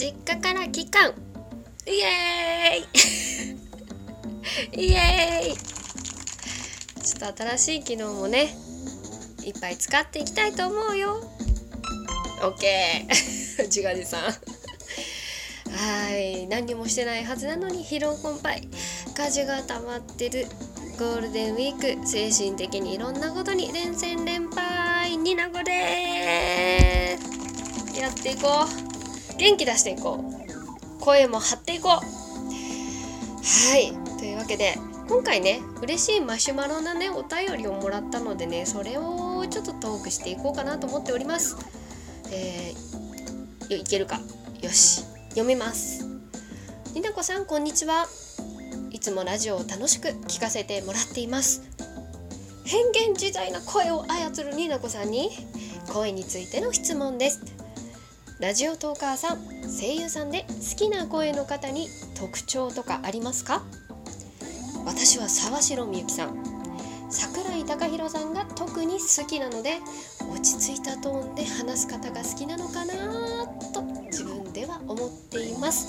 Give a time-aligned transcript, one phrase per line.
[0.00, 1.12] 実家から帰還。
[1.86, 4.80] イエーイ。
[4.88, 5.56] イエーイ。
[7.04, 8.56] ちょっと新しい機能もね
[9.44, 11.22] いっぱい使っていきたいと思うよ。
[12.40, 13.08] OK
[13.64, 14.22] 自画自賛
[15.70, 16.46] はい。
[16.46, 18.68] 何にもしてないはずなのに疲労困憊。
[19.14, 20.46] 家事が溜まってる。
[20.98, 22.06] ゴールデンウィーク。
[22.08, 27.18] 精神的にいろんなことに連戦連敗になごで
[27.92, 28.89] すやっていこう。
[29.40, 30.22] 元気出していこ
[30.98, 31.00] う。
[31.00, 31.92] 声も張っていこう。
[31.92, 32.02] は
[33.78, 33.90] い。
[34.18, 34.74] というわけで
[35.08, 41.56] 今回ね嬉しいマシュマロなねお便りをもらったのでねそれをちょっとトークしていこうかなと思っております。
[42.30, 44.20] えー、いけるか。
[44.60, 45.04] よし。
[45.30, 46.06] 読みます。
[46.94, 48.06] りなこさんこんにちは。
[48.90, 51.62] いつもラジオを楽しく聞かせてもらっています。
[52.66, 55.30] 変幻自在な声を操るりなこさんに
[55.88, 57.49] 声についての質問です。
[58.40, 63.62] ラジオトーカーさん声優さんで好きな声の方に特徴とかありますか？
[64.86, 66.42] 私は沢城みゆきさん
[67.10, 69.76] 桜井貴弘さんが特に好きなので
[70.32, 72.94] 落ち着いたトーンで話す方が好きなのかな
[73.74, 75.88] と自分では思っています。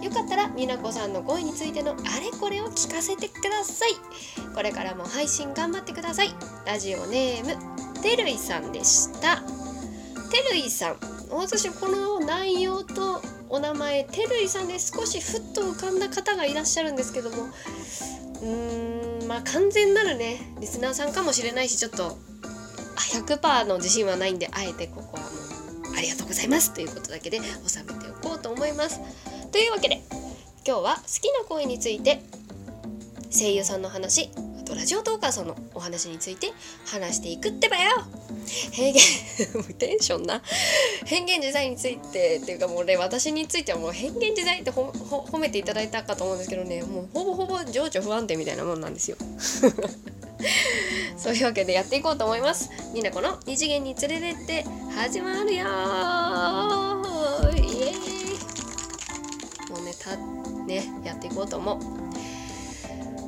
[0.00, 3.90] よかったら美奈子さんの声についてのあれこれを聞かせてください。
[4.54, 6.28] これからも配信頑張ってください。
[6.64, 9.42] ラジオネームてるいさんでした。
[10.36, 10.96] てるいさん。
[11.30, 17.44] 私この内容とお名前てるいさんで少しふっと浮かんだ方がいらっしゃるんですけども。
[17.44, 22.18] うーんまあ完全なるねリスナーさんかもしれないしちょっと
[22.96, 25.28] 100%の自信はないんであえてここはも
[25.92, 29.00] うありがとうございますということだけで収めておこうと思います。
[29.50, 30.02] というわけで
[30.66, 32.20] 今日は好きな声について
[33.30, 34.30] 声優さんの話
[34.66, 36.52] とラジオトーカーさんのお話について
[36.86, 38.02] 話していくってばよ。
[38.72, 40.42] 変幻 テンションな。
[41.04, 46.82] 変幻自在についてっていうかもうね私についてはもう変幻自在って褒めていただいたかと思うんですけどね。
[46.82, 49.16] もうほぼほぼ情緒不安定みたいなもんなんですよ。
[51.16, 52.68] そういうわけでやっていこうと思います。
[52.92, 54.64] みんなこの二次元に連れてって
[54.94, 58.06] 始まるよイエー
[59.68, 60.16] イもうねた
[60.66, 61.78] ねやっていこうと思う。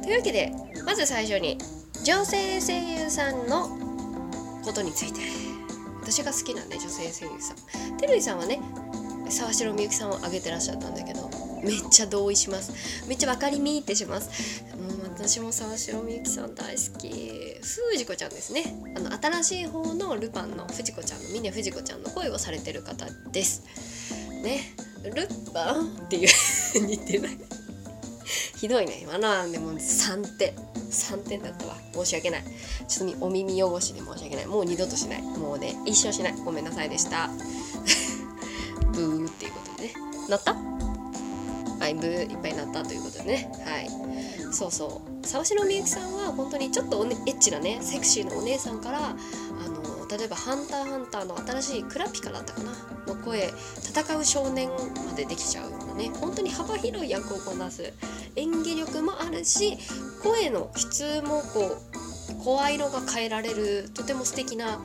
[0.02, 0.52] というわけで
[0.84, 1.58] まず最初に
[2.04, 3.68] 女性声優さんの
[4.64, 5.20] ことについて。
[6.10, 7.96] 私が好きなね女性声優さん。
[7.98, 8.58] てるいさんはね
[9.28, 11.28] 沢城みゆきさんを挙げてらっしゃったんだけど
[11.62, 13.06] めっちゃ同意します。
[13.06, 14.64] めっちゃ分かりみってします。
[14.74, 17.60] もう私も沢城みゆきさん大好き。
[17.60, 18.74] 藤子ちゃんですね。
[18.96, 23.64] あの新しい方のルパンの藤子ちゃんの峰藤子ちゃんの声をされてる方です。
[24.42, 24.74] ね。
[25.04, 26.28] ルパンっていう
[26.86, 27.36] 似てない
[28.60, 28.98] ひどいね。
[29.02, 30.52] 今のはでも3点
[30.90, 31.76] 3点だったわ。
[31.94, 32.44] 申し訳ない。
[32.88, 34.46] ちょっとお耳汚しで申し訳ない。
[34.46, 35.22] もう二度としない。
[35.22, 36.34] もうね一生しない。
[36.44, 37.30] ごめんなさいでした。
[38.92, 39.94] ブーっていうことでね。
[40.28, 40.54] なった？
[40.54, 43.50] はいブーいっぱいなったということでね。
[43.64, 43.88] はい。
[44.52, 45.26] そうそう。
[45.26, 49.14] 沢城みゆきさんは本当にちょっと、ね、エッチなねセクシーなお姉さんからあ
[49.68, 52.72] の例えば「ハンターハンター」の新しいクラピカだったかな。
[53.06, 53.52] の声
[53.82, 56.10] 戦う少年までできちゃうようなね。
[56.20, 57.92] 本当に幅広い役をこなす
[58.36, 59.78] 演技力もあるし
[60.22, 61.78] 声の質もこ
[62.40, 64.80] う声色が変えられるとても素敵な、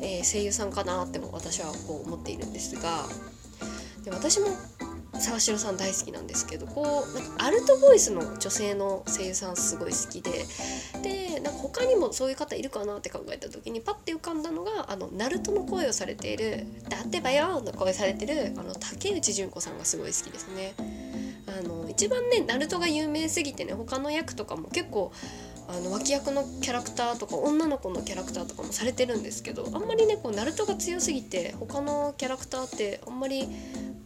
[0.00, 3.04] えー、声優さんかなっても私はこう思っているんですが
[4.04, 4.46] で私も
[5.20, 10.30] 沢城さん大好きなんですけどこうなんかアルトボイスの女性の声優さんすごい好きで
[11.02, 20.74] でなんか他にもそういう方いるかなって考えた時にパッて浮かんだのがあのナルトの声をされている「だってばよ!」の声されてるあの竹内純子さんがすごい好きですね。
[21.58, 25.12] あの一番ねナルトが有名すぎてね他の役とかも結構
[25.68, 33.48] あの脇役のキャラクターとか女の子のキャラクターとかもされてるんですけどあんまりねこうナルトが強すぎて他のキャラクターってあんまり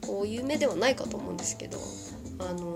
[0.01, 1.79] こう有名ではないかと思うんですけど
[2.39, 2.75] あの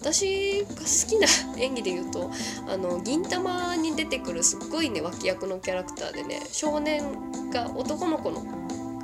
[0.00, 1.26] 私が好きな
[1.62, 2.30] 演技で言うと
[2.68, 7.02] あの銀魂に出てくるすっごいね脇役のキャラクターでね少年
[7.50, 8.42] が男の子の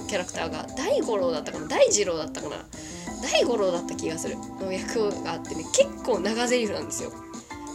[0.08, 2.64] キャラクターが大五郎だったかな大二郎だったかな
[3.22, 4.36] 大五郎だった気がする。
[4.60, 5.64] の役があってね。
[5.72, 7.12] 結構長台詞なんですよ。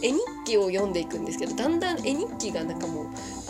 [0.02, 3.06] 絵日記を読んでいくんですけどだんだん絵日記がなんかもう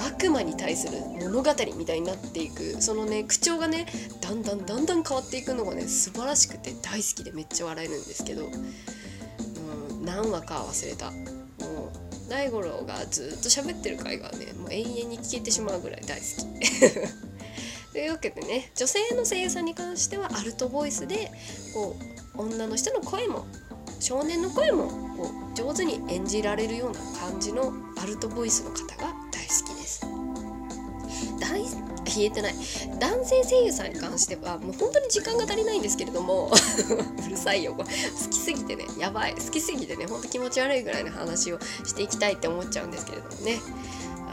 [0.07, 2.83] 悪魔に対する物語みたいになっていく。
[2.83, 3.87] そのね口調がね
[4.21, 8.49] だんだんだんだん変わっていくのがね素晴らしくて大好きでめっちゃ笑えるんですけど、う
[9.95, 11.11] ん、何話か忘れた。
[11.11, 11.17] も
[11.87, 17.32] う大五郎がずっと喋ってる回がねもう永遠に聞けてしまうぐらい大好き。
[17.93, 21.31] というわけでね女性の声優さんに関してはアルトボイスで
[21.75, 21.97] こ
[22.37, 23.47] う女の人の声も
[24.01, 27.73] 少年の声もこう上手に演じられるような感じの
[28.03, 30.07] アルトボイスの方が大好きです。
[31.41, 31.63] 大
[32.17, 32.55] 言えてない。
[32.99, 36.51] 男性声優さんに関してはもう本当に時間が足りないんですけれども
[37.27, 39.35] うるさいよ好きすぎてねやばい。
[39.35, 43.61] 好きすぎてねほんと気持ち悪いぐらいの話をしていきたいって思っちゃうんですけれどもね。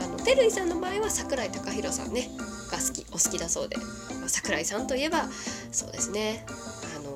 [0.02, 2.30] あのてるいさんの場合は桜井貴弘さんね。
[2.70, 3.84] が好きお好きだそうで、ま
[4.26, 5.26] あ、桜井さんといえば
[5.72, 6.46] そうですね。
[6.96, 7.14] あの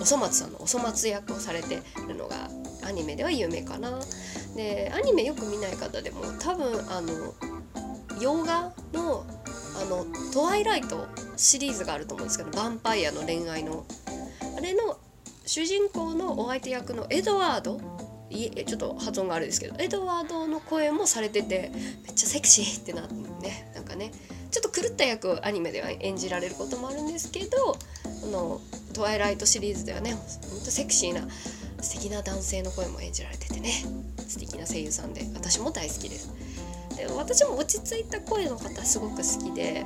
[0.00, 2.48] おそ松さんのおそ松役をされてるのが
[2.84, 3.98] アニメでは有名かな。
[4.54, 7.34] でアニメよく見ない方でも多分あの
[8.20, 9.24] 洋画の
[9.80, 11.06] あの「トワイライト」
[11.36, 13.84] シリーズがあると思うんですけどヴァンパイアの恋愛の。
[14.56, 14.96] あれの
[15.44, 17.78] 主人公のお相手役のエドワード
[18.30, 21.70] いちょっと発音があるんですけどエドワードの声もされてて
[22.04, 23.70] めっちゃセクシーってなってね。
[23.74, 24.10] なんかね
[24.50, 27.76] ちょっと狂った役をアニメでは演じられることもあるんですけど
[28.24, 28.60] あの
[28.94, 30.20] トワイライトシリーズではねほん
[30.60, 31.28] とセクシーな
[31.80, 33.70] 素敵な男性の声も演じられててね。
[34.26, 36.32] 素敵な声優さんで私も大好きです。
[36.96, 39.84] で私も落ち着いた声の方すごく好きで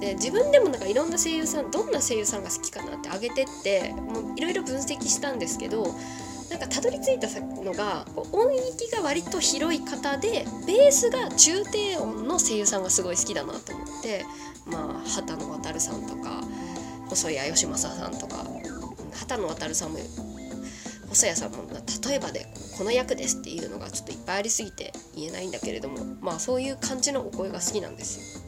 [0.00, 3.94] で自分でもなんかいろんな声優さんどんな声優さんが好きかなって上げてって
[4.36, 5.94] いろいろ分析したんですけど
[6.50, 14.24] なんかたどり着いたのが音域が割と広い方でベースが中低音の声優さんがすごい好きだなと思って
[14.66, 16.42] まあ畑野渉さんとか
[17.08, 18.44] 細谷義正さんとか
[19.12, 19.98] 畑野渉さんも
[21.08, 21.64] 細谷さんも
[22.08, 22.46] 例えばで
[22.76, 28.46] この役ですっていうのがちょっといっぱいありすぎて言えないんだけれどもまあそういう感じのお声が好きなんですよ。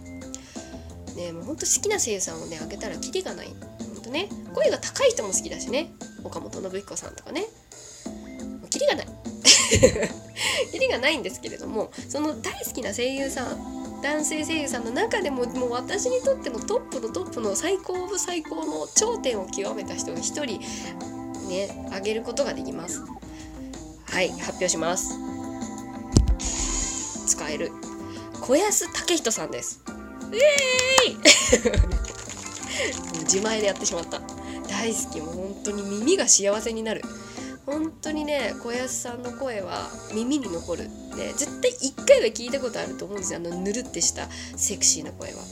[1.17, 3.49] ねもうほんと好きな声優さんをねあげたらキリがない。
[3.49, 5.93] ほんとね声が高い人も好きだしね
[6.25, 7.47] 岡本信彦さんとかね
[8.79, 9.07] キリがない。
[10.73, 20.61] キリがないんですけれどもその大好きな声優さん男性声優さんの中でももう私にとってのトップのトップの最高オブ最高の頂点を極めた人が一人
[21.49, 23.03] ねあげることができます。
[24.05, 25.19] はい発表します。
[27.27, 27.73] 使える。
[28.41, 29.83] 小安武人さんです。
[30.33, 31.17] イエーイ！
[33.25, 34.21] 自前でやってしまった。
[34.69, 35.21] 大好き。
[35.21, 37.03] もう本当に耳が幸せになる
[37.69, 40.85] 本当にね小安さんの声は耳に残る
[41.15, 43.41] で絶対1回は聞いたことあると思うんですよ。
[43.41, 44.27] あのぬるってした
[44.57, 45.43] セクシーな声は。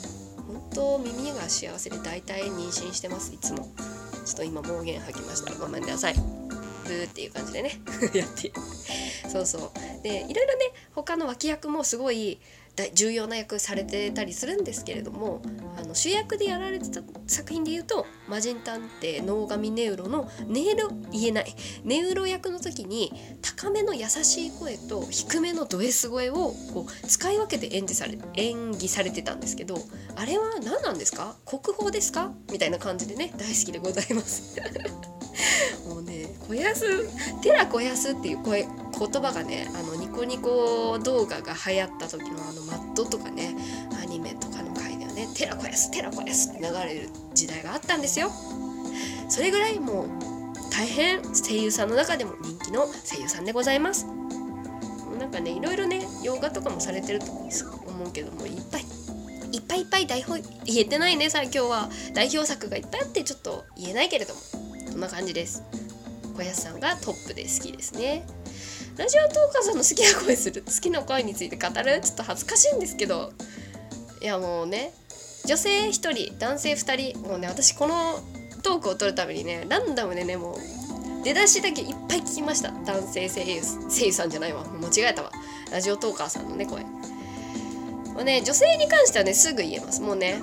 [0.46, 3.34] 本当耳が幸せで大体妊娠してます。
[3.34, 3.68] いつも。
[4.24, 5.52] ちょっと今暴言吐きました。
[5.56, 6.14] ごめんなさい。
[6.14, 7.80] ブーっていう感じでね。
[8.14, 8.50] やって。
[9.28, 9.70] そうそう。
[10.02, 12.40] でいろいろね他の脇役もすごい
[12.94, 15.40] 重要な役されてたりするんですけれども
[15.78, 21.54] あの主役でやられてた作品で言うと「魔人探偵能神ネウロ」のネイロ言えない。
[21.84, 23.12] ネウロ役の時に
[23.42, 29.78] 高めの優しい声と低めのド S 声をこう使い分けて演じされ演技されてたんですけど
[30.14, 31.36] あれは何なんですか？
[31.44, 32.32] 国宝ですか？
[32.52, 34.56] みたいな感じでね大好きでございます。
[35.88, 37.08] もうね「小安
[37.42, 38.66] 寺小安」っていう声
[38.98, 43.54] 言葉がねあのニコニコ動画が流行った時のあのマットとかね
[44.02, 48.30] アニメとかの回ではね「テラコヤステラコヤス」って流れる時代があったんですよ。
[49.28, 50.08] それぐらいもう
[50.70, 54.06] 大変声優さんの中でも人気の声優さんでございます。
[55.18, 57.48] なんかねいろいろね洋画とかもされてると思
[58.06, 58.82] うけどもいっぱい
[59.52, 61.90] いっぱいいっぱい代表言えてないねさ今日は。
[62.14, 64.40] 代表作がいっぱいあってちょっと言えないけれども。
[64.96, 65.62] こんな感じです。
[66.34, 68.24] 小安さんがトップで好きですね。
[68.96, 73.30] ラジオトーカーさんの好きな声する好きな声について語るちょっと恥ずかしいんですけど。
[74.22, 74.94] いやもうね
[75.44, 78.18] 女性1人男性2人もうね私この
[78.62, 82.72] トークを取るためにねランダムでねもう出だしだけいっぱい聞きました。
[82.86, 83.60] 男性声優
[83.90, 84.64] 声優さんじゃないわ。
[84.64, 85.30] もう間違えたわ。
[85.70, 86.82] ラジオトーカーさんのね声。
[88.14, 90.00] もうね女性に関してはねすぐ言えます。
[90.00, 90.40] もうね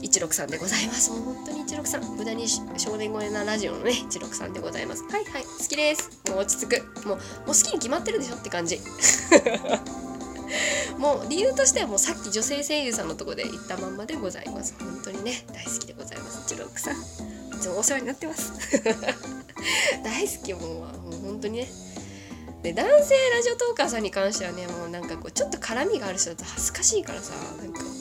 [0.00, 1.10] 163でございます。
[1.10, 5.02] もう本当に163無駄に少年声なラジオのね163でございます。
[5.04, 5.42] はいはい。
[5.42, 6.22] 好きです。
[6.28, 7.06] もう落ち着く。
[7.06, 8.80] もうもう好きに決まってるでしょって感じ。
[10.98, 14.74] もう理由としてはもうさっき女性声優さんのとこで言ったまんまでございます。
[14.78, 16.54] 本当にね大好きでございます。
[16.54, 18.52] 163いつもお世話になってます。
[20.02, 21.68] 大好きもうもう本当にね。
[22.62, 27.97] で男性ラジオトーカーさんに関してはねもうなんかこうちょっと絡みがある人だと恥ずかしいからさなんか。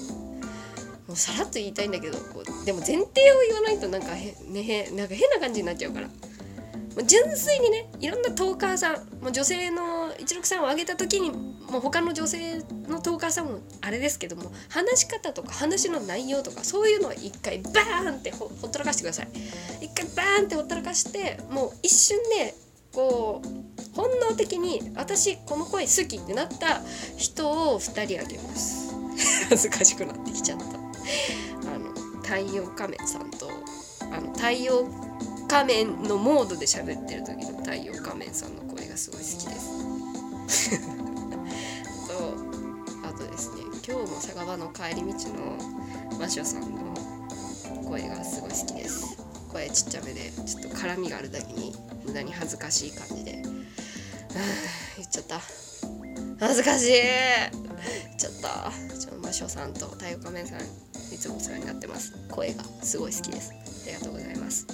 [1.18, 3.06] うさらっと言いたいんだけどこうでも前提を
[3.48, 6.08] 言わないとなんかへ、ね、なんか変な感じになっちゃうから。
[6.08, 19.28] もう純粋にねいろんなトーカーさんもう女性の一六さんを挙げた時にもう他の女性のトーカーさんもあれですけども話し方とか話の内容とかそういうのを一回バーンってほほったらかしてください。
[19.82, 22.56] 一回バーンってほったらかしてもう一瞬で
[22.92, 26.82] こう本能的に私この声好きってなった
[27.16, 28.96] 人を2人あげます。
[29.50, 30.87] 恥ずかしくなってきちゃった。
[31.66, 33.50] あの太陽仮面さんと
[34.12, 34.88] あの太陽
[35.48, 39.60] 仮面のモードで喋ってる時の太陽仮面さんの声がすごい好きで
[40.50, 40.80] す。
[42.08, 42.36] と
[43.08, 45.58] あとですね今日も酒場の帰り道の
[46.20, 46.94] マシオさんの
[47.86, 49.18] 声がすごい好きです。
[49.52, 51.74] 声ちっちゃめでちょっと絡みがあるだけに
[52.06, 53.42] 無駄に恥ずかしい感じで。
[54.98, 55.42] 言っちゃった。
[56.40, 56.92] 恥ずかしい。
[56.92, 58.72] 言っちゃった。
[59.00, 60.60] ちょマシオさんと太陽仮面さん
[61.18, 62.14] いつもお世話になってます。
[62.30, 63.52] 声がすごい好きです。
[63.52, 64.68] ありがとうございます。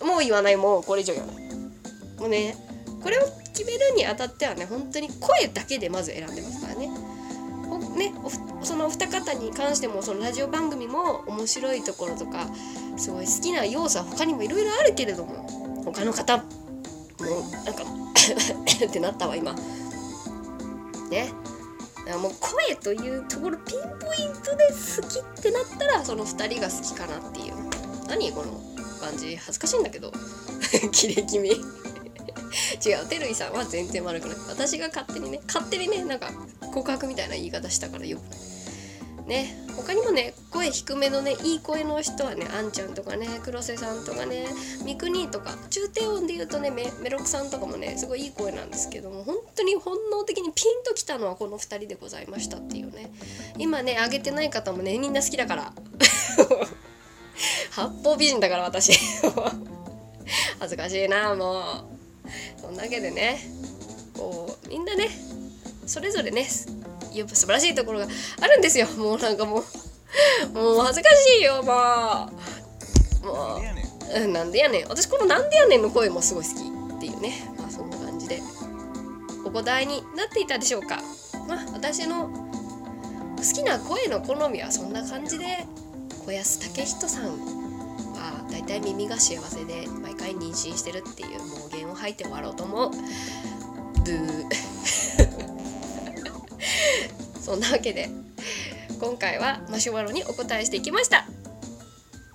[0.00, 1.44] もう言わないもうこれ以上言わない。
[2.18, 2.56] もうね
[3.02, 6.88] これを決めるにあたってはね本当に声だけでまず選んでますからね。
[6.88, 8.14] ね
[8.62, 12.46] そのお二方に関してもそのラジオ番組も面白いところとか
[12.96, 16.42] すごい好きな要素は他にもいろいろあるけれども他の方も
[17.20, 17.82] うなんか
[18.88, 19.54] ってなったわ今。
[21.10, 21.39] ね。
[22.18, 27.54] もう声というところピンポイントで好きってなったらその2人が好きかなっていう。
[28.08, 28.60] 何この
[29.00, 30.12] 感じ恥ずかしいんだけど。
[30.92, 31.50] キレ気味。
[32.84, 34.36] 違うてるいさんは全然悪くない。
[34.48, 36.30] 私が勝手にね勝手にねなんか
[36.72, 38.22] 告白みたいな言い方したからよく。
[38.22, 38.59] ない
[39.30, 39.54] ね。
[39.76, 44.48] 他にもね声低めのねいい声の人はねあんちゃんとかね黒瀬さんとかね
[44.84, 53.10] 三国とか中低音で言うとねメメロクさんとかもねすごいいい声なんですけども本当に本能的にピンときたのはこの2人でございましたっていうね。
[53.56, 55.72] 今ね上げてない方もねみんな好きだから。
[57.70, 58.92] 八方美人だから私。
[60.58, 61.64] 恥ずかしいなもう。
[62.60, 63.40] そんなわけでね
[64.14, 65.08] こうみんなね
[65.86, 66.46] それぞれね
[67.12, 68.08] やっぱ素晴らしいところが
[68.40, 68.86] あるんですよ。
[68.96, 69.64] もうなんかもう。
[70.52, 71.72] もう恥ずかしいよも
[73.22, 73.26] う。
[73.26, 73.62] も
[74.24, 74.88] うなんでやねん。
[74.88, 76.54] 私この「なんでやねん」の声もすごい好き
[76.96, 77.52] っていうね。
[77.58, 78.42] まあそんな感じで。
[79.44, 81.00] お答えになっていたでしょうか。
[81.48, 82.28] まあ私の
[83.36, 85.66] 好きな声の好みはそんな感じで。
[86.26, 92.90] 小安武人さんはだいたい耳が幸せで毎回妊娠してるっていう妄言を吐いて終わろうと思う。
[92.90, 95.59] ブー
[97.40, 98.08] そんなわけで
[99.00, 101.39] 今回はマシュマロにお答えしていきました。